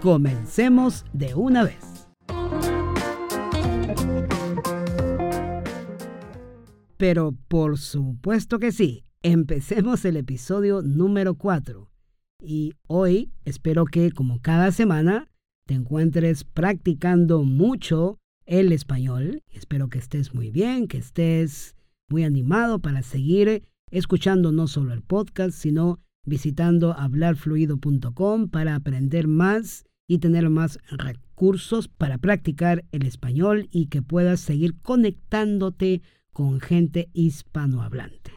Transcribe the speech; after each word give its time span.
comencemos 0.00 1.04
de 1.12 1.34
una 1.34 1.64
vez. 1.64 2.08
Pero 6.96 7.36
por 7.48 7.78
supuesto 7.78 8.58
que 8.58 8.72
sí, 8.72 9.04
empecemos 9.22 10.04
el 10.04 10.16
episodio 10.16 10.82
número 10.82 11.34
4. 11.34 11.90
Y 12.42 12.72
hoy 12.86 13.32
espero 13.44 13.84
que, 13.84 14.12
como 14.12 14.40
cada 14.40 14.72
semana, 14.72 15.28
te 15.66 15.74
encuentres 15.74 16.44
practicando 16.44 17.42
mucho 17.42 18.18
el 18.46 18.72
español. 18.72 19.42
Espero 19.50 19.88
que 19.88 19.98
estés 19.98 20.34
muy 20.34 20.50
bien, 20.50 20.88
que 20.88 20.98
estés 20.98 21.74
muy 22.08 22.24
animado 22.24 22.78
para 22.78 23.02
seguir 23.02 23.64
escuchando 23.90 24.52
no 24.52 24.66
solo 24.66 24.92
el 24.92 25.02
podcast, 25.02 25.58
sino 25.58 26.00
visitando 26.26 26.92
hablarfluido.com 26.92 28.48
para 28.48 28.74
aprender 28.74 29.28
más 29.28 29.86
y 30.06 30.18
tener 30.18 30.50
más 30.50 30.78
recursos 30.90 31.88
para 31.88 32.18
practicar 32.18 32.84
el 32.92 33.06
español 33.06 33.68
y 33.70 33.86
que 33.86 34.02
puedas 34.02 34.40
seguir 34.40 34.78
conectándote 34.80 36.02
con 36.32 36.60
gente 36.60 37.08
hispanohablante. 37.14 38.32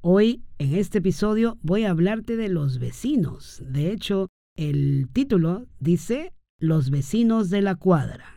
Hoy, 0.00 0.42
en 0.58 0.74
este 0.74 0.98
episodio, 0.98 1.58
voy 1.62 1.84
a 1.84 1.90
hablarte 1.90 2.36
de 2.36 2.48
los 2.48 2.78
vecinos. 2.78 3.62
De 3.64 3.92
hecho, 3.92 4.28
el 4.56 5.08
título 5.12 5.66
dice 5.78 6.34
Los 6.58 6.90
vecinos 6.90 7.50
de 7.50 7.62
la 7.62 7.76
cuadra. 7.76 8.36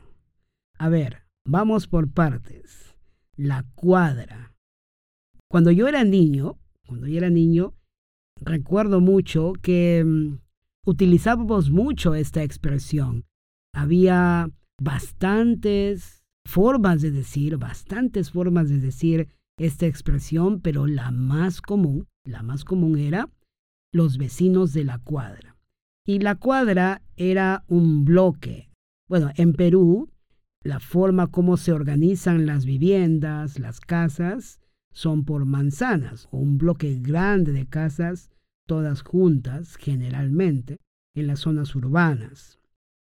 A 0.77 0.89
ver, 0.89 1.23
vamos 1.43 1.87
por 1.87 2.11
partes. 2.11 2.95
La 3.35 3.65
cuadra. 3.75 4.53
Cuando 5.49 5.71
yo 5.71 5.87
era 5.87 6.03
niño, 6.03 6.59
cuando 6.85 7.07
yo 7.07 7.17
era 7.17 7.29
niño, 7.29 7.73
recuerdo 8.41 9.01
mucho 9.01 9.53
que 9.61 10.03
mm, 10.05 10.39
utilizábamos 10.85 11.69
mucho 11.71 12.15
esta 12.15 12.43
expresión. 12.43 13.25
Había 13.73 14.49
bastantes 14.81 16.23
formas 16.45 17.01
de 17.01 17.11
decir, 17.11 17.57
bastantes 17.57 18.31
formas 18.31 18.69
de 18.69 18.79
decir 18.79 19.27
esta 19.57 19.85
expresión, 19.85 20.61
pero 20.61 20.87
la 20.87 21.11
más 21.11 21.61
común, 21.61 22.07
la 22.25 22.43
más 22.43 22.63
común 22.65 22.97
era 22.97 23.29
los 23.93 24.17
vecinos 24.17 24.73
de 24.73 24.83
la 24.83 24.99
cuadra. 24.99 25.55
Y 26.05 26.19
la 26.19 26.35
cuadra 26.35 27.01
era 27.15 27.63
un 27.67 28.05
bloque. 28.05 28.69
Bueno, 29.07 29.31
en 29.35 29.53
Perú, 29.53 30.11
la 30.61 30.79
forma 30.79 31.27
como 31.27 31.57
se 31.57 31.71
organizan 31.71 32.45
las 32.45 32.65
viviendas, 32.65 33.59
las 33.59 33.79
casas, 33.79 34.59
son 34.95 35.25
por 35.25 35.45
manzanas 35.45 36.27
o 36.31 36.37
un 36.37 36.57
bloque 36.57 36.95
grande 37.01 37.51
de 37.51 37.67
casas, 37.67 38.31
todas 38.65 39.01
juntas 39.01 39.75
generalmente, 39.75 40.77
en 41.13 41.27
las 41.27 41.41
zonas 41.41 41.75
urbanas. 41.75 42.59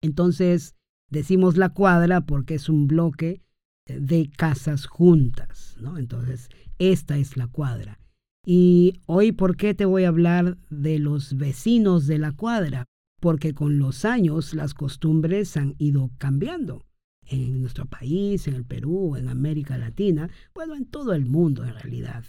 Entonces, 0.02 0.74
decimos 1.10 1.58
la 1.58 1.68
cuadra 1.68 2.22
porque 2.22 2.54
es 2.54 2.70
un 2.70 2.86
bloque 2.86 3.42
de 3.86 4.30
casas 4.30 4.86
juntas, 4.86 5.76
¿no? 5.78 5.98
Entonces, 5.98 6.48
esta 6.78 7.18
es 7.18 7.36
la 7.36 7.46
cuadra. 7.46 8.00
Y 8.44 8.94
hoy, 9.06 9.32
¿por 9.32 9.56
qué 9.56 9.74
te 9.74 9.84
voy 9.84 10.04
a 10.04 10.08
hablar 10.08 10.56
de 10.70 10.98
los 10.98 11.36
vecinos 11.36 12.06
de 12.06 12.18
la 12.18 12.32
cuadra? 12.32 12.86
Porque 13.20 13.52
con 13.52 13.78
los 13.78 14.06
años 14.06 14.54
las 14.54 14.72
costumbres 14.72 15.56
han 15.58 15.74
ido 15.78 16.10
cambiando 16.16 16.86
en 17.28 17.60
nuestro 17.60 17.86
país, 17.86 18.46
en 18.48 18.54
el 18.54 18.64
Perú, 18.64 19.16
en 19.16 19.28
América 19.28 19.78
Latina, 19.78 20.30
bueno, 20.54 20.74
en 20.74 20.86
todo 20.86 21.12
el 21.12 21.26
mundo 21.26 21.64
en 21.64 21.74
realidad. 21.74 22.24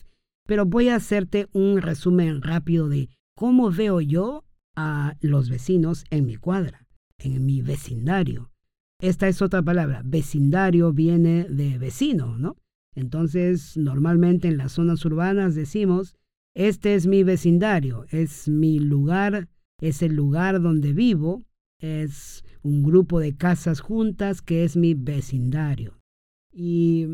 Pero 0.47 0.66
voy 0.66 0.90
a 0.90 0.96
hacerte 0.96 1.47
un 1.52 1.81
resumen 1.81 2.41
rápido 2.41 2.90
de 2.90 3.09
cómo 3.36 3.72
veo 3.72 4.02
yo 4.02 4.46
a 4.75 5.16
los 5.22 5.50
vecinos 5.50 6.06
en 6.09 6.25
mi 6.25 6.38
cuadra, 6.38 6.88
en 7.18 7.46
mi 7.46 7.62
vecindario. 7.62 8.52
Esta 9.00 9.28
es 9.28 9.41
otra 9.41 9.62
palabra, 9.62 10.02
vecindario 10.06 10.94
viene 10.94 11.46
de 11.50 11.78
vecino, 11.78 12.38
¿no? 12.38 12.56
Entonces, 12.96 13.78
normalmente 13.78 14.47
en 14.47 14.57
las 14.57 14.72
zonas 14.72 15.06
urbanas 15.06 15.53
decimos, 15.53 16.16
este 16.56 16.96
es 16.96 17.06
mi 17.06 17.24
vecindario, 17.24 18.06
es 18.09 18.47
mi 18.47 18.80
lugar, 18.80 19.50
es 19.80 20.02
el 20.02 20.16
lugar 20.16 20.59
donde 20.62 20.94
vivo, 20.94 21.46
es 21.79 22.43
un 22.61 22.83
grupo 22.83 23.19
de 23.19 23.35
casas 23.35 23.79
juntas 23.79 24.41
que 24.41 24.63
es 24.63 24.75
mi 24.75 24.93
vecindario. 24.93 25.99
Y 26.51 27.07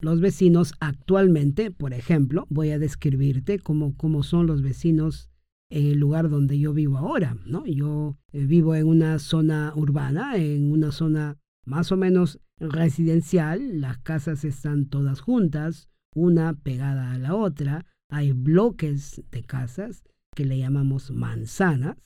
los 0.00 0.20
vecinos 0.20 0.74
actualmente, 0.80 1.70
por 1.70 1.92
ejemplo, 1.92 2.46
voy 2.48 2.70
a 2.70 2.78
describirte 2.78 3.58
cómo, 3.58 3.96
cómo 3.96 4.22
son 4.22 4.46
los 4.46 4.62
vecinos 4.62 5.30
en 5.70 5.86
el 5.86 5.98
lugar 5.98 6.28
donde 6.28 6.58
yo 6.58 6.72
vivo 6.72 6.98
ahora, 6.98 7.36
¿no? 7.46 7.64
Yo 7.66 8.16
eh, 8.32 8.44
vivo 8.44 8.74
en 8.74 8.86
una 8.86 9.18
zona 9.18 9.72
urbana, 9.76 10.36
en 10.36 10.72
una 10.72 10.90
zona 10.90 11.38
más 11.64 11.92
o 11.92 11.96
menos 11.96 12.40
residencial, 12.58 13.80
las 13.80 13.98
casas 13.98 14.44
están 14.44 14.86
todas 14.86 15.20
juntas, 15.20 15.88
una 16.14 16.54
pegada 16.54 17.12
a 17.12 17.18
la 17.18 17.34
otra, 17.34 17.86
hay 18.10 18.32
bloques 18.32 19.22
de 19.30 19.44
casas 19.44 20.02
que 20.34 20.44
le 20.44 20.58
llamamos 20.58 21.10
manzanas 21.10 21.96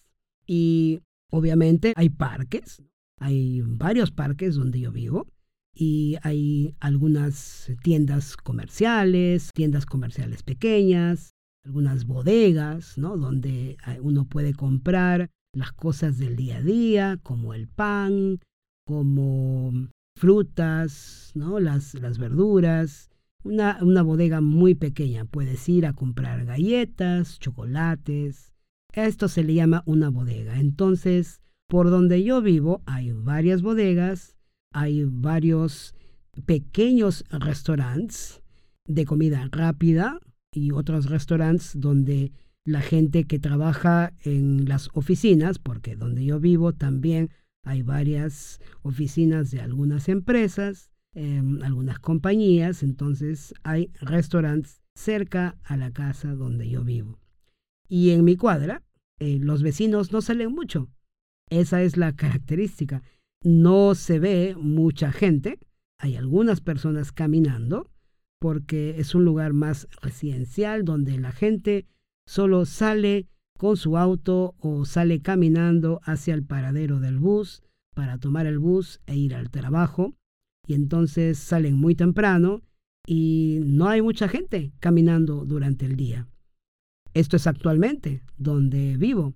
y 0.46 1.00
Obviamente 1.34 1.94
hay 1.96 2.10
parques, 2.10 2.80
hay 3.18 3.60
varios 3.66 4.12
parques 4.12 4.54
donde 4.54 4.78
yo 4.78 4.92
vivo 4.92 5.26
y 5.74 6.16
hay 6.22 6.76
algunas 6.78 7.72
tiendas 7.82 8.36
comerciales, 8.36 9.50
tiendas 9.52 9.84
comerciales 9.84 10.44
pequeñas, 10.44 11.32
algunas 11.64 12.06
bodegas, 12.06 12.98
¿no? 12.98 13.16
Donde 13.16 13.76
uno 14.00 14.26
puede 14.26 14.54
comprar 14.54 15.28
las 15.52 15.72
cosas 15.72 16.18
del 16.18 16.36
día 16.36 16.58
a 16.58 16.62
día, 16.62 17.18
como 17.24 17.52
el 17.52 17.66
pan, 17.66 18.38
como 18.86 19.72
frutas, 20.16 21.32
¿no? 21.34 21.58
Las, 21.58 21.94
las 21.94 22.18
verduras. 22.18 23.10
Una, 23.42 23.78
una 23.82 24.02
bodega 24.02 24.40
muy 24.40 24.76
pequeña. 24.76 25.24
Puedes 25.24 25.68
ir 25.68 25.84
a 25.84 25.94
comprar 25.94 26.44
galletas, 26.44 27.40
chocolates, 27.40 28.53
esto 28.94 29.28
se 29.28 29.42
le 29.42 29.54
llama 29.54 29.82
una 29.86 30.08
bodega. 30.08 30.60
Entonces, 30.60 31.40
por 31.68 31.90
donde 31.90 32.22
yo 32.22 32.42
vivo 32.42 32.82
hay 32.86 33.12
varias 33.12 33.62
bodegas, 33.62 34.36
hay 34.72 35.04
varios 35.04 35.94
pequeños 36.46 37.24
restaurantes 37.30 38.42
de 38.86 39.04
comida 39.04 39.48
rápida 39.50 40.20
y 40.52 40.72
otros 40.72 41.06
restaurantes 41.08 41.72
donde 41.74 42.32
la 42.64 42.80
gente 42.80 43.24
que 43.24 43.38
trabaja 43.38 44.12
en 44.24 44.68
las 44.68 44.88
oficinas, 44.94 45.58
porque 45.58 45.96
donde 45.96 46.24
yo 46.24 46.40
vivo 46.40 46.72
también 46.72 47.30
hay 47.64 47.82
varias 47.82 48.60
oficinas 48.82 49.50
de 49.50 49.60
algunas 49.60 50.08
empresas, 50.08 50.90
em, 51.14 51.62
algunas 51.62 51.98
compañías, 51.98 52.82
entonces 52.82 53.54
hay 53.62 53.90
restaurantes 54.00 54.82
cerca 54.94 55.56
a 55.64 55.76
la 55.76 55.90
casa 55.90 56.34
donde 56.34 56.68
yo 56.68 56.84
vivo. 56.84 57.23
Y 57.88 58.10
en 58.10 58.24
mi 58.24 58.36
cuadra, 58.36 58.82
eh, 59.18 59.38
los 59.40 59.62
vecinos 59.62 60.12
no 60.12 60.20
salen 60.20 60.52
mucho. 60.52 60.88
Esa 61.50 61.82
es 61.82 61.96
la 61.96 62.14
característica. 62.14 63.02
No 63.42 63.94
se 63.94 64.18
ve 64.18 64.56
mucha 64.58 65.12
gente. 65.12 65.58
Hay 65.98 66.16
algunas 66.16 66.60
personas 66.60 67.12
caminando 67.12 67.90
porque 68.40 68.98
es 68.98 69.14
un 69.14 69.24
lugar 69.24 69.52
más 69.52 69.88
residencial 70.02 70.84
donde 70.84 71.18
la 71.18 71.32
gente 71.32 71.86
solo 72.26 72.66
sale 72.66 73.26
con 73.58 73.76
su 73.76 73.96
auto 73.96 74.54
o 74.58 74.84
sale 74.84 75.22
caminando 75.22 76.00
hacia 76.04 76.34
el 76.34 76.44
paradero 76.44 77.00
del 77.00 77.18
bus 77.18 77.62
para 77.94 78.18
tomar 78.18 78.46
el 78.46 78.58
bus 78.58 79.00
e 79.06 79.16
ir 79.16 79.34
al 79.34 79.50
trabajo. 79.50 80.14
Y 80.66 80.74
entonces 80.74 81.38
salen 81.38 81.74
muy 81.74 81.94
temprano 81.94 82.62
y 83.06 83.60
no 83.64 83.88
hay 83.88 84.02
mucha 84.02 84.28
gente 84.28 84.72
caminando 84.80 85.44
durante 85.44 85.86
el 85.86 85.96
día. 85.96 86.26
Esto 87.14 87.36
es 87.36 87.46
actualmente 87.46 88.22
donde 88.36 88.96
vivo. 88.96 89.34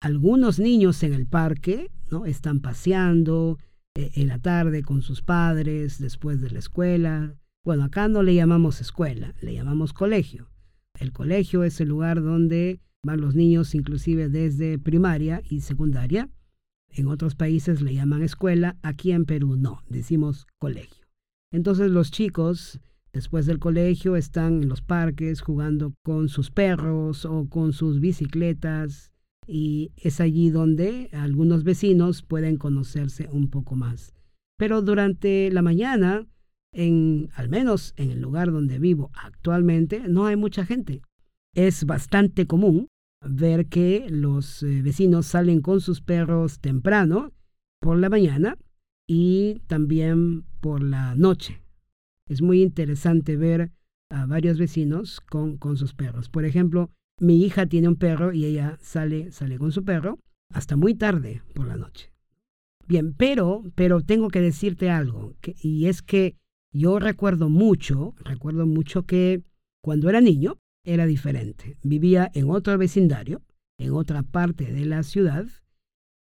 Algunos 0.00 0.58
niños 0.58 1.02
en 1.02 1.12
el 1.12 1.26
parque 1.26 1.90
¿no? 2.10 2.24
están 2.24 2.60
paseando 2.60 3.58
eh, 3.94 4.10
en 4.14 4.28
la 4.28 4.38
tarde 4.38 4.82
con 4.82 5.02
sus 5.02 5.22
padres 5.22 5.98
después 5.98 6.40
de 6.40 6.50
la 6.50 6.58
escuela. 6.58 7.36
Bueno, 7.64 7.84
acá 7.84 8.08
no 8.08 8.22
le 8.22 8.34
llamamos 8.34 8.80
escuela, 8.80 9.34
le 9.42 9.54
llamamos 9.54 9.92
colegio. 9.92 10.50
El 10.98 11.12
colegio 11.12 11.64
es 11.64 11.80
el 11.80 11.88
lugar 11.88 12.22
donde 12.22 12.80
van 13.04 13.20
los 13.20 13.34
niños 13.34 13.74
inclusive 13.74 14.28
desde 14.28 14.78
primaria 14.78 15.42
y 15.48 15.60
secundaria. 15.60 16.30
En 16.88 17.08
otros 17.08 17.34
países 17.34 17.82
le 17.82 17.94
llaman 17.94 18.22
escuela, 18.22 18.76
aquí 18.82 19.12
en 19.12 19.26
Perú 19.26 19.56
no, 19.56 19.82
decimos 19.88 20.46
colegio. 20.58 21.06
Entonces 21.52 21.90
los 21.90 22.10
chicos 22.10 22.80
después 23.12 23.46
del 23.46 23.58
colegio 23.58 24.16
están 24.16 24.62
en 24.62 24.68
los 24.68 24.82
parques 24.82 25.40
jugando 25.40 25.94
con 26.02 26.28
sus 26.28 26.50
perros 26.50 27.24
o 27.24 27.48
con 27.48 27.72
sus 27.72 28.00
bicicletas 28.00 29.12
y 29.46 29.92
es 29.96 30.20
allí 30.20 30.50
donde 30.50 31.08
algunos 31.12 31.64
vecinos 31.64 32.22
pueden 32.22 32.56
conocerse 32.56 33.28
un 33.30 33.50
poco 33.50 33.74
más. 33.74 34.14
Pero 34.56 34.82
durante 34.82 35.50
la 35.50 35.62
mañana, 35.62 36.26
en 36.72 37.30
al 37.34 37.48
menos 37.48 37.94
en 37.96 38.10
el 38.10 38.20
lugar 38.20 38.52
donde 38.52 38.78
vivo 38.78 39.10
actualmente, 39.14 40.08
no 40.08 40.26
hay 40.26 40.36
mucha 40.36 40.64
gente. 40.64 41.02
Es 41.54 41.84
bastante 41.84 42.46
común 42.46 42.88
ver 43.24 43.66
que 43.66 44.06
los 44.08 44.62
eh, 44.62 44.82
vecinos 44.82 45.26
salen 45.26 45.60
con 45.60 45.80
sus 45.80 46.00
perros 46.00 46.60
temprano 46.60 47.32
por 47.80 47.98
la 47.98 48.08
mañana 48.08 48.56
y 49.06 49.60
también 49.66 50.44
por 50.60 50.82
la 50.82 51.14
noche. 51.14 51.61
Es 52.32 52.40
muy 52.40 52.62
interesante 52.62 53.36
ver 53.36 53.70
a 54.08 54.24
varios 54.24 54.58
vecinos 54.58 55.20
con, 55.20 55.58
con 55.58 55.76
sus 55.76 55.92
perros. 55.92 56.30
Por 56.30 56.46
ejemplo, 56.46 56.90
mi 57.20 57.44
hija 57.44 57.66
tiene 57.66 57.88
un 57.88 57.96
perro 57.96 58.32
y 58.32 58.46
ella 58.46 58.78
sale, 58.80 59.30
sale 59.32 59.58
con 59.58 59.70
su 59.70 59.84
perro 59.84 60.18
hasta 60.52 60.76
muy 60.76 60.94
tarde 60.94 61.42
por 61.54 61.66
la 61.66 61.76
noche. 61.76 62.10
Bien, 62.88 63.12
pero, 63.12 63.62
pero 63.74 64.00
tengo 64.00 64.28
que 64.28 64.40
decirte 64.40 64.88
algo, 64.88 65.34
y 65.62 65.86
es 65.86 66.00
que 66.00 66.36
yo 66.72 66.98
recuerdo 66.98 67.50
mucho, 67.50 68.14
recuerdo 68.18 68.66
mucho 68.66 69.04
que 69.04 69.42
cuando 69.82 70.08
era 70.08 70.22
niño 70.22 70.58
era 70.84 71.04
diferente. 71.04 71.76
Vivía 71.82 72.30
en 72.32 72.50
otro 72.50 72.76
vecindario, 72.78 73.42
en 73.78 73.92
otra 73.92 74.22
parte 74.22 74.72
de 74.72 74.86
la 74.86 75.02
ciudad, 75.02 75.46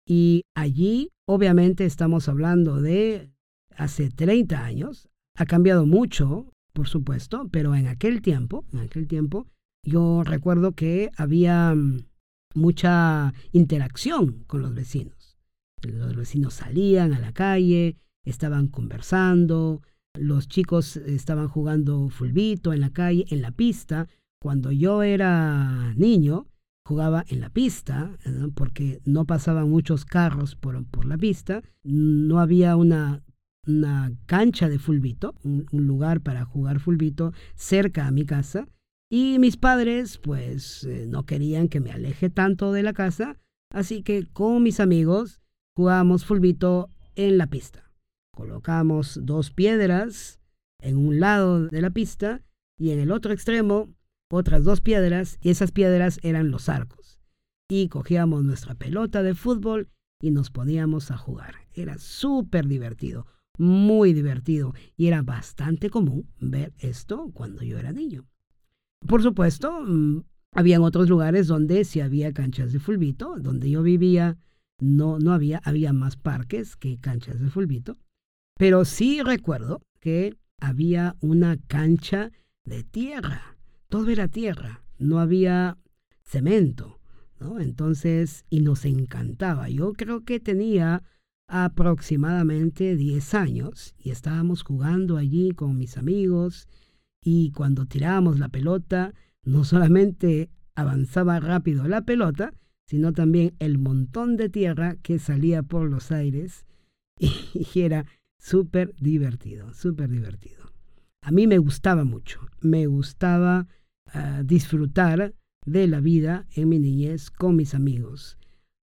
y 0.05 0.43
allí 0.55 1.09
obviamente 1.25 1.85
estamos 1.85 2.27
hablando 2.27 2.81
de 2.81 3.31
hace 3.77 4.09
30 4.09 4.63
años. 4.63 5.07
Ha 5.41 5.47
cambiado 5.47 5.87
mucho, 5.87 6.53
por 6.71 6.87
supuesto, 6.87 7.49
pero 7.51 7.73
en 7.73 7.87
aquel 7.87 8.21
tiempo, 8.21 8.63
en 8.73 8.81
aquel 8.81 9.07
tiempo, 9.07 9.47
yo 9.83 10.21
recuerdo 10.23 10.73
que 10.73 11.09
había 11.17 11.73
mm, 11.73 12.05
mucha 12.53 13.33
interacción 13.51 14.43
con 14.45 14.61
los 14.61 14.75
vecinos. 14.75 15.39
Los 15.81 16.15
vecinos 16.15 16.53
salían 16.53 17.13
a 17.13 17.19
la 17.19 17.31
calle, 17.31 17.97
estaban 18.23 18.67
conversando, 18.67 19.81
los 20.13 20.47
chicos 20.47 20.97
estaban 20.97 21.47
jugando 21.47 22.09
fulbito 22.09 22.71
en 22.71 22.81
la 22.81 22.91
calle, 22.91 23.25
en 23.31 23.41
la 23.41 23.49
pista. 23.49 24.07
Cuando 24.39 24.71
yo 24.71 25.01
era 25.01 25.95
niño, 25.95 26.45
jugaba 26.85 27.25
en 27.29 27.39
la 27.39 27.49
pista, 27.49 28.15
porque 28.53 29.01
no 29.05 29.25
pasaban 29.25 29.71
muchos 29.71 30.05
carros 30.05 30.55
por, 30.55 30.85
por 30.85 31.05
la 31.05 31.17
pista, 31.17 31.63
no 31.83 32.39
había 32.39 32.75
una, 32.75 33.23
una 33.67 34.11
cancha 34.25 34.69
de 34.69 34.79
fulbito, 34.79 35.35
un, 35.43 35.65
lugar 35.71 36.21
para 36.21 36.45
jugar 36.45 36.79
fulbito 36.79 37.33
cerca 37.55 38.07
a 38.07 38.11
mi 38.11 38.25
casa, 38.25 38.67
y 39.09 39.39
mis 39.39 39.57
padres, 39.57 40.17
pues, 40.17 40.85
eh, 40.85 41.05
no 41.07 41.25
querían 41.25 41.67
que 41.67 41.81
me 41.81 41.91
aleje 41.91 42.29
tanto 42.29 42.71
de 42.71 42.83
la 42.83 42.93
casa, 42.93 43.37
así 43.69 44.03
que 44.03 44.25
con 44.25 44.63
mis 44.63 44.79
amigos 44.79 45.41
jugábamos 45.75 46.25
fulbito 46.25 46.89
en 47.15 47.37
la 47.37 47.47
pista. 47.47 47.91
Colocamos 48.33 49.19
dos 49.21 49.51
piedras 49.51 50.39
en 50.81 50.97
un 50.97 51.19
lado 51.19 51.67
de 51.67 51.81
la 51.81 51.89
pista 51.89 52.41
y 52.77 52.91
en 52.91 52.99
el 52.99 53.11
otro 53.11 53.33
extremo 53.33 53.93
otras 54.31 54.63
dos 54.63 54.81
piedras 54.81 55.37
y 55.41 55.49
esas 55.49 55.71
piedras 55.71 56.19
eran 56.23 56.51
los 56.51 56.69
arcos. 56.69 57.19
Y 57.69 57.89
cogíamos 57.89 58.43
nuestra 58.43 58.75
pelota 58.75 59.23
de 59.23 59.35
fútbol 59.35 59.89
y 60.21 60.31
nos 60.31 60.49
poníamos 60.49 61.11
a 61.11 61.17
jugar. 61.17 61.55
Era 61.73 61.97
súper 61.97 62.67
divertido, 62.67 63.25
muy 63.57 64.13
divertido 64.13 64.73
y 64.95 65.07
era 65.07 65.21
bastante 65.21 65.89
común 65.89 66.27
ver 66.39 66.73
esto 66.79 67.31
cuando 67.33 67.63
yo 67.63 67.77
era 67.77 67.91
niño. 67.91 68.25
Por 69.07 69.23
supuesto, 69.23 69.81
mm, 69.81 70.23
habían 70.53 70.83
otros 70.83 71.09
lugares 71.09 71.47
donde 71.47 71.83
sí 71.85 72.01
había 72.01 72.33
canchas 72.33 72.71
de 72.71 72.79
fulbito, 72.79 73.35
donde 73.39 73.69
yo 73.69 73.83
vivía 73.83 74.37
no, 74.79 75.19
no 75.19 75.33
había, 75.33 75.61
había 75.63 75.93
más 75.93 76.17
parques 76.17 76.75
que 76.75 76.99
canchas 76.99 77.39
de 77.39 77.49
fulbito, 77.49 77.97
pero 78.57 78.83
sí 78.83 79.21
recuerdo 79.21 79.81
que 79.99 80.35
había 80.59 81.15
una 81.21 81.57
cancha 81.67 82.31
de 82.65 82.83
tierra, 82.83 83.57
todo 83.89 84.09
era 84.09 84.27
tierra, 84.27 84.83
no 84.97 85.19
había 85.19 85.77
cemento, 86.23 86.99
¿no? 87.39 87.59
Entonces, 87.59 88.45
y 88.49 88.61
nos 88.61 88.85
encantaba. 88.85 89.69
Yo 89.69 89.93
creo 89.93 90.23
que 90.23 90.39
tenía 90.39 91.03
aproximadamente 91.51 92.95
10 92.95 93.33
años 93.33 93.93
y 93.99 94.11
estábamos 94.11 94.63
jugando 94.63 95.17
allí 95.17 95.51
con 95.51 95.77
mis 95.77 95.97
amigos 95.97 96.69
y 97.21 97.51
cuando 97.51 97.85
tirábamos 97.85 98.39
la 98.39 98.47
pelota, 98.47 99.13
no 99.43 99.65
solamente 99.65 100.49
avanzaba 100.75 101.41
rápido 101.41 101.89
la 101.89 102.03
pelota, 102.03 102.53
sino 102.87 103.11
también 103.11 103.53
el 103.59 103.77
montón 103.79 104.37
de 104.37 104.47
tierra 104.47 104.95
que 105.03 105.19
salía 105.19 105.61
por 105.61 105.89
los 105.89 106.13
aires 106.13 106.65
y 107.19 107.79
era 107.81 108.05
súper 108.39 108.95
divertido, 108.95 109.73
súper 109.73 110.09
divertido. 110.09 110.71
A 111.21 111.31
mí 111.31 111.47
me 111.47 111.57
gustaba 111.57 112.05
mucho, 112.05 112.39
me 112.61 112.87
gustaba 112.87 113.67
ah, 114.07 114.41
disfrutar 114.45 115.35
de 115.65 115.87
la 115.87 115.99
vida 115.99 116.47
en 116.55 116.69
mi 116.69 116.79
niñez 116.79 117.29
con 117.29 117.57
mis 117.57 117.75
amigos. 117.75 118.37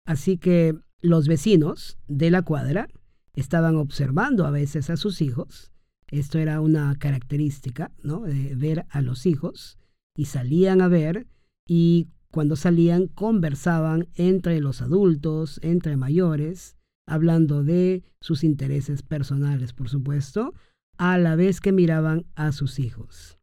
Así 0.06 0.38
que 0.38 0.74
los 1.04 1.28
vecinos 1.28 1.98
de 2.08 2.30
la 2.30 2.42
cuadra 2.42 2.88
estaban 3.34 3.76
observando 3.76 4.46
a 4.46 4.50
veces 4.50 4.90
a 4.90 4.96
sus 4.96 5.20
hijos 5.20 5.74
esto 6.08 6.38
era 6.38 6.60
una 6.60 6.94
característica, 6.96 7.90
¿no? 8.02 8.20
De 8.20 8.54
ver 8.54 8.86
a 8.90 9.00
los 9.00 9.26
hijos 9.26 9.78
y 10.16 10.26
salían 10.26 10.80
a 10.80 10.88
ver 10.88 11.26
y 11.66 12.08
cuando 12.30 12.56
salían 12.56 13.08
conversaban 13.08 14.08
entre 14.14 14.60
los 14.60 14.82
adultos, 14.82 15.58
entre 15.62 15.96
mayores, 15.96 16.76
hablando 17.06 17.64
de 17.64 18.04
sus 18.20 18.44
intereses 18.44 19.02
personales, 19.02 19.72
por 19.72 19.88
supuesto, 19.88 20.54
a 20.98 21.18
la 21.18 21.36
vez 21.36 21.60
que 21.60 21.72
miraban 21.72 22.26
a 22.34 22.52
sus 22.52 22.78
hijos. 22.78 23.38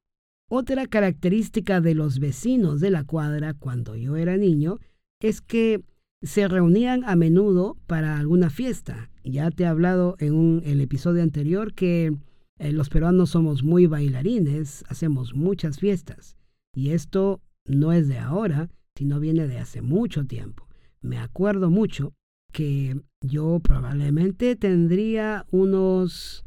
Otra 0.49 0.87
característica 0.87 1.81
de 1.81 1.95
los 1.95 2.19
vecinos 2.19 2.79
de 2.79 2.91
la 2.91 3.03
cuadra 3.03 3.53
cuando 3.53 3.95
yo 3.95 4.15
era 4.17 4.37
niño 4.37 4.79
es 5.21 5.41
que 5.41 5.83
se 6.21 6.47
reunían 6.47 7.03
a 7.05 7.15
menudo 7.15 7.77
para 7.87 8.17
alguna 8.17 8.49
fiesta. 8.49 9.09
Ya 9.23 9.49
te 9.51 9.63
he 9.63 9.67
hablado 9.67 10.15
en 10.19 10.61
el 10.65 10.81
episodio 10.81 11.23
anterior 11.23 11.73
que 11.73 12.15
eh, 12.59 12.71
los 12.71 12.89
peruanos 12.89 13.31
somos 13.31 13.63
muy 13.63 13.87
bailarines, 13.87 14.83
hacemos 14.87 15.33
muchas 15.33 15.79
fiestas. 15.79 16.37
Y 16.73 16.91
esto 16.91 17.41
no 17.65 17.91
es 17.91 18.07
de 18.07 18.19
ahora, 18.19 18.69
sino 18.95 19.19
viene 19.19 19.47
de 19.47 19.57
hace 19.57 19.81
mucho 19.81 20.25
tiempo. 20.25 20.67
Me 21.01 21.17
acuerdo 21.17 21.69
mucho 21.69 22.13
que 22.51 23.01
yo 23.21 23.59
probablemente 23.59 24.55
tendría 24.55 25.45
unos 25.51 26.45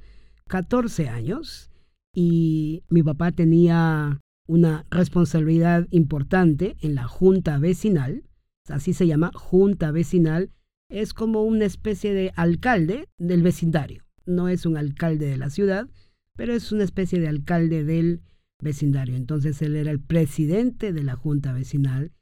14 0.48 1.08
años 1.08 1.70
y 2.14 2.84
mi 2.88 3.02
papá 3.02 3.32
tenía 3.32 4.20
una 4.46 4.86
responsabilidad 4.90 5.88
importante 5.90 6.76
en 6.80 6.94
la 6.94 7.08
junta 7.08 7.58
vecinal, 7.58 8.22
así 8.68 8.92
se 8.92 9.06
llama 9.06 9.30
junta 9.34 9.90
vecinal, 9.90 10.50
es 10.90 11.12
como 11.14 11.42
una 11.42 11.64
especie 11.64 12.14
de 12.14 12.32
alcalde 12.36 13.08
del 13.18 13.42
vecindario, 13.42 14.04
no 14.26 14.48
es 14.48 14.66
un 14.66 14.76
alcalde 14.76 15.26
de 15.26 15.36
la 15.36 15.50
ciudad, 15.50 15.88
pero 16.36 16.52
es 16.52 16.72
una 16.72 16.84
especie 16.84 17.20
de 17.20 17.28
alcalde 17.28 17.84
del 17.84 18.22
vecindario. 18.60 19.16
Entonces 19.16 19.60
él 19.62 19.76
era 19.76 19.90
el 19.90 20.00
presidente 20.00 20.92
de 20.92 21.02
la 21.02 21.16
junta 21.16 21.52
vecinal 21.52 22.12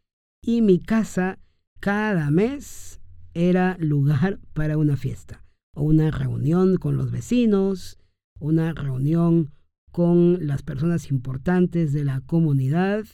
y 0.43 0.63
mi 0.63 0.79
casa 0.81 1.39
cada 1.81 2.31
mes 2.31 3.01
era 3.35 3.77
lugar 3.79 4.41
para 4.53 4.79
una 4.79 4.97
fiesta 4.97 5.45
o 5.75 5.83
una 5.83 6.11
reunión 6.11 6.77
con 6.77 6.97
los 6.97 7.11
vecinos, 7.11 7.99
una 8.39 8.73
reunión 8.73 9.53
con 9.91 10.47
las 10.47 10.63
personas 10.63 11.11
importantes 11.11 11.93
de 11.93 12.05
la 12.05 12.21
comunidad. 12.21 13.05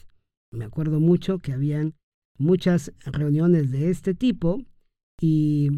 Me 0.51 0.65
acuerdo 0.65 0.99
mucho 0.99 1.39
que 1.39 1.53
habían 1.53 1.93
muchas 2.39 2.91
reuniones 3.05 3.69
de 3.69 3.91
este 3.91 4.15
tipo 4.15 4.63
y 5.21 5.69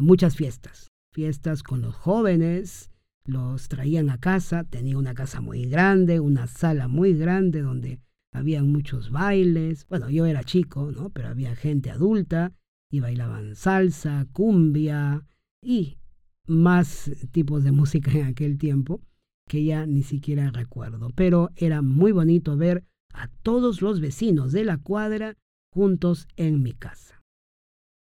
muchas 0.00 0.34
fiestas. 0.34 0.88
Fiestas 1.12 1.62
con 1.62 1.82
los 1.82 1.94
jóvenes, 1.94 2.90
los 3.24 3.68
traían 3.68 4.10
a 4.10 4.18
casa, 4.18 4.64
tenía 4.64 4.98
una 4.98 5.14
casa 5.14 5.40
muy 5.40 5.66
grande, 5.66 6.20
una 6.20 6.46
sala 6.46 6.88
muy 6.88 7.14
grande 7.14 7.60
donde 7.60 8.00
había 8.32 8.62
muchos 8.62 9.10
bailes. 9.10 9.86
Bueno, 9.88 10.08
yo 10.10 10.26
era 10.26 10.42
chico, 10.42 10.90
¿no? 10.92 11.10
Pero 11.10 11.28
había 11.28 11.54
gente 11.54 11.90
adulta 11.90 12.52
y 12.90 13.00
bailaban 13.00 13.54
salsa, 13.54 14.26
cumbia 14.32 15.26
y 15.62 15.98
más 16.46 17.10
tipos 17.30 17.62
de 17.62 17.72
música 17.72 18.10
en 18.12 18.26
aquel 18.26 18.58
tiempo 18.58 19.00
que 19.48 19.64
ya 19.64 19.84
ni 19.84 20.02
siquiera 20.02 20.50
recuerdo. 20.50 21.10
Pero 21.14 21.50
era 21.56 21.82
muy 21.82 22.12
bonito 22.12 22.56
ver 22.56 22.84
a 23.12 23.28
todos 23.42 23.82
los 23.82 24.00
vecinos 24.00 24.52
de 24.52 24.64
la 24.64 24.78
cuadra 24.78 25.36
juntos 25.72 26.28
en 26.36 26.62
mi 26.62 26.72
casa. 26.72 27.22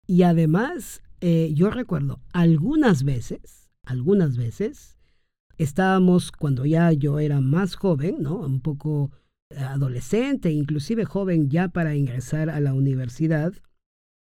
Y 0.06 0.22
además 0.22 1.02
eh, 1.20 1.52
yo 1.54 1.70
recuerdo 1.70 2.20
algunas 2.32 3.04
veces, 3.04 3.70
algunas 3.84 4.36
veces, 4.36 4.98
estábamos 5.56 6.32
cuando 6.32 6.66
ya 6.66 6.92
yo 6.92 7.18
era 7.18 7.40
más 7.40 7.76
joven, 7.76 8.16
¿no? 8.20 8.36
Un 8.36 8.60
poco 8.60 9.10
adolescente, 9.56 10.50
inclusive 10.50 11.04
joven 11.04 11.48
ya 11.48 11.68
para 11.68 11.94
ingresar 11.94 12.50
a 12.50 12.60
la 12.60 12.74
universidad, 12.74 13.54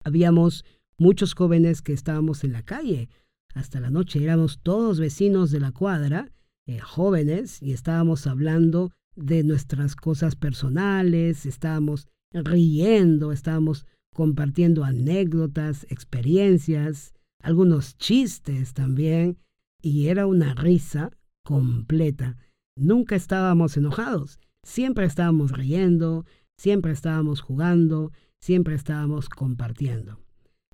habíamos 0.04 0.64
muchos 0.98 1.34
jóvenes 1.34 1.82
que 1.82 1.94
estábamos 1.94 2.44
en 2.44 2.54
la 2.54 2.64
calle 2.64 3.10
hasta 3.54 3.80
la 3.80 3.90
noche, 3.90 4.24
éramos 4.24 4.60
todos 4.64 5.00
vecinos 5.00 5.52
de 5.52 5.60
la 5.60 5.72
cuadra, 5.72 6.32
eh, 6.66 6.80
jóvenes, 6.80 7.62
y 7.62 7.74
estábamos 7.74 8.26
hablando 8.28 8.92
de 9.16 9.44
nuestras 9.44 9.96
cosas 9.96 10.36
personales, 10.36 11.46
estábamos 11.46 12.08
riendo, 12.34 13.32
estábamos 13.32 13.86
compartiendo 14.14 14.84
anécdotas, 14.84 15.86
experiencias, 15.90 17.14
algunos 17.42 17.98
chistes 17.98 18.74
también, 18.74 19.38
y 19.82 20.08
era 20.08 20.28
una 20.28 20.54
risa 20.54 21.12
completa. 21.44 22.38
Nunca 22.78 23.16
estábamos 23.16 23.78
enojados, 23.78 24.40
siempre 24.64 25.06
estábamos 25.06 25.52
riendo, 25.52 26.26
siempre 26.58 26.92
estábamos 26.92 27.42
jugando, 27.42 28.12
siempre 28.42 28.76
estábamos 28.76 29.30
compartiendo. 29.30 30.20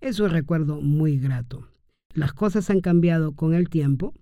Es 0.02 0.20
un 0.20 0.30
recuerdo 0.30 0.82
muy 0.82 1.18
grato. 1.18 1.68
Las 2.14 2.34
cosas 2.34 2.70
han 2.70 2.82
cambiado 2.82 3.34
con 3.34 3.54
el 3.54 3.70
tiempo, 3.70 4.14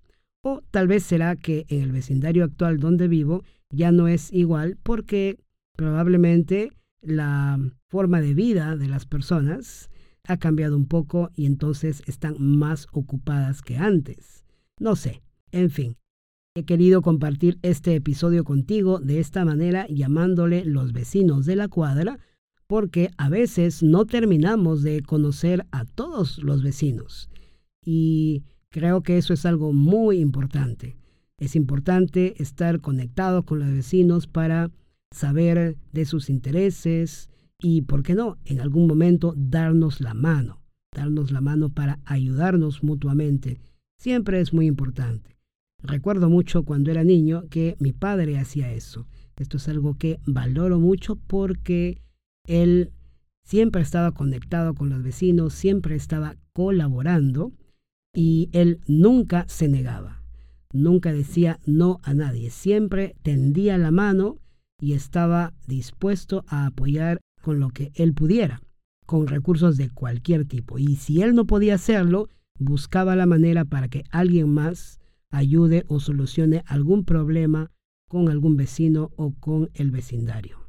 o 0.44 0.62
tal 0.72 0.88
vez 0.88 1.04
será 1.04 1.36
que 1.36 1.66
en 1.70 1.82
el 1.82 1.92
vecindario 1.92 2.44
actual 2.44 2.80
donde 2.80 3.08
vivo 3.08 3.44
ya 3.70 3.92
no 3.92 4.08
es 4.08 4.32
igual 4.32 4.78
porque 4.82 5.38
probablemente 5.76 6.72
la 7.02 7.60
forma 7.90 8.22
de 8.22 8.34
vida 8.34 8.76
de 8.76 8.88
las 8.88 9.06
personas 9.06 9.90
ha 10.28 10.38
cambiado 10.38 10.76
un 10.76 10.88
poco 10.88 11.32
y 11.36 11.46
entonces 11.46 12.04
están 12.06 12.36
más 12.40 12.88
ocupadas 12.92 13.62
que 13.62 13.78
antes. 13.78 14.44
No 14.80 14.96
sé, 14.96 15.22
en 15.52 15.70
fin, 15.70 15.96
he 16.56 16.64
querido 16.64 17.02
compartir 17.02 17.60
este 17.62 17.96
episodio 17.96 18.44
contigo 18.44 19.00
de 19.00 19.20
esta 19.20 19.46
manera 19.46 19.88
llamándole 19.88 20.66
los 20.66 20.92
vecinos 20.92 21.46
de 21.46 21.56
la 21.56 21.68
cuadra 21.68 22.20
porque 22.68 23.12
a 23.18 23.30
veces 23.30 23.82
no 23.82 24.06
terminamos 24.06 24.84
de 24.84 25.02
conocer 25.02 25.66
a 25.72 25.86
todos 25.86 26.40
los 26.40 26.62
vecinos 26.62 27.30
y 27.86 28.44
creo 28.70 29.02
que 29.02 29.18
eso 29.18 29.34
es 29.34 29.46
algo 29.46 29.72
muy 29.72 30.20
importante. 30.20 30.98
Es 31.38 31.56
importante 31.56 32.42
estar 32.42 32.82
conectado 32.82 33.44
con 33.44 33.60
los 33.60 33.70
vecinos 33.70 34.28
para 34.28 34.72
saber 35.12 35.78
de 35.92 36.06
sus 36.06 36.30
intereses 36.30 37.30
y, 37.60 37.82
¿por 37.84 38.04
qué 38.04 38.16
no?, 38.16 38.38
en 38.46 38.60
algún 38.60 38.88
momento 38.88 39.34
darnos 39.36 40.02
la 40.02 40.14
mano, 40.14 40.62
darnos 40.96 41.32
la 41.32 41.42
mano 41.42 41.70
para 41.70 42.00
ayudarnos 42.06 42.84
mutuamente. 42.84 43.60
Siempre 44.00 44.40
es 44.40 44.54
muy 44.54 44.68
importante. 44.68 45.38
Recuerdo 45.82 46.30
mucho 46.30 46.64
cuando 46.64 46.92
era 46.92 47.04
niño 47.04 47.46
que 47.50 47.76
mi 47.80 47.94
padre 47.94 48.38
hacía 48.38 48.72
eso. 48.72 49.08
Esto 49.36 49.58
es 49.58 49.68
algo 49.70 49.98
que 49.98 50.20
valoro 50.26 50.80
mucho 50.80 51.16
porque 51.16 52.02
él 52.46 52.92
siempre 53.44 53.82
estaba 53.82 54.12
conectado 54.12 54.74
con 54.74 54.90
los 54.90 55.04
vecinos, 55.04 55.54
siempre 55.54 55.96
estaba 55.96 56.36
colaborando 56.54 57.54
y 58.14 58.50
él 58.52 58.82
nunca 58.88 59.46
se 59.48 59.68
negaba, 59.68 60.24
nunca 60.74 61.14
decía 61.14 61.60
no 61.66 62.00
a 62.04 62.14
nadie, 62.14 62.50
siempre 62.50 63.16
tendía 63.22 63.78
la 63.78 63.92
mano 63.92 64.40
y 64.80 64.94
estaba 64.94 65.54
dispuesto 65.66 66.44
a 66.48 66.68
apoyar 66.68 67.20
con 67.42 67.60
lo 67.60 67.70
que 67.70 67.92
él 67.96 68.14
pudiera, 68.14 68.62
con 69.06 69.28
recursos 69.28 69.78
de 69.78 69.90
cualquier 69.90 70.46
tipo. 70.46 70.78
Y 70.78 70.96
si 70.96 71.22
él 71.22 71.36
no 71.36 71.46
podía 71.46 71.76
hacerlo, 71.76 72.30
buscaba 72.60 73.16
la 73.16 73.26
manera 73.26 73.66
para 73.66 73.88
que 73.88 74.04
alguien 74.12 74.54
más 74.54 75.00
ayude 75.32 75.84
o 75.88 76.00
solucione 76.00 76.64
algún 76.68 77.06
problema 77.06 77.72
con 78.08 78.30
algún 78.30 78.56
vecino 78.56 79.12
o 79.18 79.34
con 79.34 79.70
el 79.74 79.92
vecindario. 79.92 80.60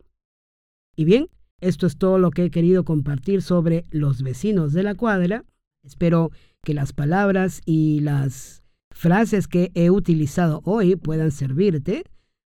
Y 0.97 1.05
bien, 1.05 1.29
esto 1.61 1.87
es 1.87 1.97
todo 1.97 2.19
lo 2.19 2.31
que 2.31 2.45
he 2.45 2.51
querido 2.51 2.85
compartir 2.85 3.43
sobre 3.43 3.85
los 3.91 4.23
vecinos 4.23 4.73
de 4.73 4.83
la 4.83 4.95
cuadra. 4.95 5.45
Espero 5.85 6.31
que 6.65 6.75
las 6.75 6.93
palabras 6.93 7.61
y 7.65 8.01
las 8.01 8.63
frases 8.91 9.47
que 9.47 9.71
he 9.75 9.91
utilizado 9.91 10.61
hoy 10.65 10.97
puedan 10.97 11.31
servirte 11.31 12.05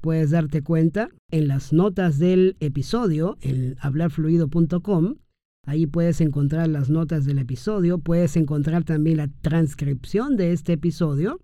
puedes 0.03 0.31
darte 0.31 0.61
cuenta 0.61 1.07
en 1.31 1.47
las 1.47 1.71
notas 1.71 2.19
del 2.19 2.57
episodio, 2.59 3.37
en 3.39 3.77
hablarfluido.com. 3.79 5.15
Ahí 5.65 5.87
puedes 5.87 6.19
encontrar 6.19 6.67
las 6.67 6.89
notas 6.89 7.23
del 7.23 7.39
episodio, 7.39 7.99
puedes 7.99 8.35
encontrar 8.35 8.83
también 8.83 9.15
la 9.15 9.29
transcripción 9.29 10.35
de 10.35 10.51
este 10.51 10.73
episodio 10.73 11.39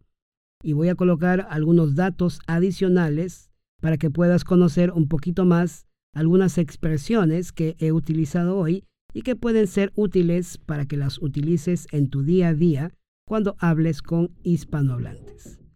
y 0.62 0.74
voy 0.74 0.90
a 0.90 0.96
colocar 0.96 1.48
algunos 1.50 1.96
datos 1.96 2.42
adicionales 2.48 3.50
para 3.80 3.98
que 3.98 4.12
puedas 4.12 4.44
conocer 4.44 4.92
un 4.92 5.08
poquito 5.08 5.46
más 5.46 5.86
algunas 6.14 6.58
expresiones 6.58 7.54
que 7.54 7.78
he 7.80 7.94
utilizado 7.94 8.58
hoy 8.58 8.84
y 9.14 9.22
que 9.22 9.38
pueden 9.38 9.68
ser 9.68 9.94
útiles 9.96 10.58
para 10.58 10.86
que 10.86 10.98
las 10.98 11.18
utilices 11.22 11.88
en 11.94 12.10
tu 12.10 12.24
día 12.24 12.50
a 12.50 12.54
día 12.54 12.92
cuando 13.26 13.56
hables 13.60 14.02
con 14.02 14.32
hispanohablantes. 14.44 15.69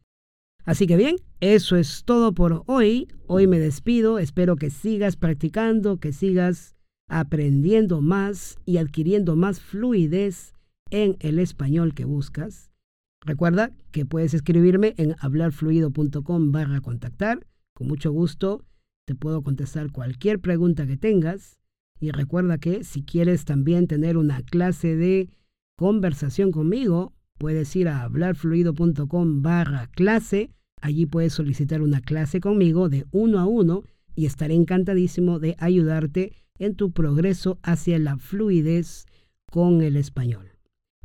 Así 0.66 0.88
que 0.88 0.96
bien, 0.96 1.18
eso 1.42 1.76
es 1.76 2.04
todo 2.06 2.34
por 2.34 2.64
hoy. 2.68 3.08
Hoy 3.28 3.48
me 3.48 3.60
despido. 3.60 4.18
Espero 4.18 4.56
que 4.56 4.70
sigas 4.70 5.18
practicando, 5.18 5.98
que 5.98 6.14
sigas 6.14 6.76
aprendiendo 7.10 8.02
más 8.02 8.58
y 8.66 8.78
adquiriendo 8.78 9.36
más 9.36 9.60
fluidez 9.60 10.54
en 10.90 11.18
el 11.20 11.40
español 11.40 11.94
que 11.94 12.06
buscas. 12.06 12.72
Recuerda 13.26 13.72
que 13.92 14.06
puedes 14.06 14.34
escribirme 14.34 14.96
en 14.98 15.16
hablarfluido.com 15.20 16.52
barra 16.52 16.82
contactar. 16.82 17.46
Con 17.74 17.88
mucho 17.88 18.12
gusto 18.12 18.64
te 19.06 19.16
puedo 19.16 19.42
contestar 19.44 19.92
cualquier 19.92 20.40
pregunta 20.40 20.88
que 20.88 20.98
tengas. 20.98 21.58
Y 22.00 22.12
recuerda 22.12 22.58
que 22.58 22.84
si 22.84 23.04
quieres 23.04 23.46
también 23.46 23.88
tener 23.88 24.18
una 24.18 24.42
clase 24.42 24.96
de 24.96 25.30
conversación 25.78 26.52
conmigo, 26.52 27.13
puedes 27.38 27.76
ir 27.76 27.88
a 27.88 28.04
hablarfluido.com 28.04 29.42
barra 29.42 29.88
clase. 29.88 30.52
Allí 30.82 31.06
puedes 31.06 31.34
solicitar 31.34 31.82
una 31.82 32.02
clase 32.02 32.40
conmigo 32.40 32.90
de 32.90 33.06
uno 33.12 33.40
a 33.40 33.46
uno 33.46 33.84
y 34.16 34.26
estaré 34.26 34.54
encantadísimo 34.54 35.40
de 35.40 35.56
ayudarte 35.60 36.34
en 36.60 36.76
tu 36.76 36.92
progreso 36.92 37.60
hacia 37.64 37.98
la 38.00 38.18
fluidez 38.18 39.06
con 39.52 39.82
el 39.82 39.96
español. 39.96 40.52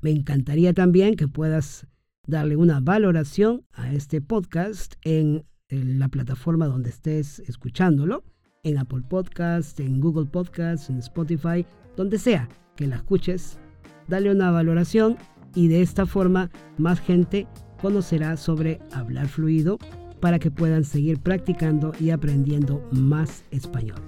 Me 0.01 0.11
encantaría 0.11 0.73
también 0.73 1.17
que 1.17 1.29
puedas 1.29 1.87
darle 2.27 2.57
una 2.57 2.81
valoración 2.81 3.65
a 3.73 3.93
este 3.93 4.21
podcast 4.21 4.95
en, 5.03 5.45
la 5.71 6.09
plataforma 6.09 6.67
donde 6.67 6.89
estés 6.89 7.41
escuchándolo, 7.41 8.25
en 8.63 8.79
Apple 8.79 9.03
Podcast, 9.07 9.79
en 9.81 10.01
Google 10.01 10.25
Podcast, 10.25 10.89
en 10.89 10.99
Spotify, 10.99 11.67
donde 11.95 12.19
sea 12.19 12.49
que 12.75 12.87
la 12.87 12.97
escuches. 12.97 13.59
Dale 14.07 14.31
una 14.31 14.51
valoración 14.51 15.19
y 15.59 15.67
de 15.67 15.83
esta 15.83 16.07
forma 16.07 16.51
más 16.77 17.01
gente 17.01 17.49
conocerá 17.83 18.37
sobre 18.37 18.79
hablar 18.93 19.27
fluido 19.27 19.77
para 20.21 20.39
que 20.39 20.53
puedan 20.53 20.85
seguir 20.85 21.19
practicando 21.19 21.91
y 21.99 22.11
aprendiendo 22.11 22.81
más 22.93 23.43
español. 23.51 23.99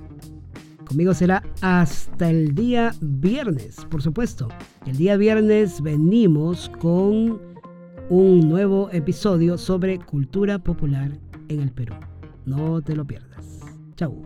Conmigo 0.87 1.13
será 1.13 1.43
hasta 1.61 2.31
el 2.31 2.55
día 2.55 2.95
viernes, 3.01 3.85
por 3.91 4.01
supuesto. 4.01 4.47
El 4.87 4.97
día 4.97 5.17
viernes 5.17 5.83
venimos 5.83 6.71
con 6.81 7.41
un 8.11 8.49
nuevo 8.49 8.89
episodio 8.93 9.59
sobre 9.59 9.99
cultura 9.99 10.61
popular 10.61 11.19
en 11.49 11.63
el 11.63 11.73
Perú. 11.73 11.95
No 12.47 12.81
te 12.81 12.95
lo 12.95 13.05
pierdas. 13.05 13.59
Chau. 13.97 14.23